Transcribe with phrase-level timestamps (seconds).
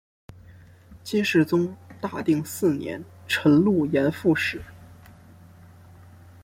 [1.03, 4.59] 金世宗大定四年辰渌盐副使。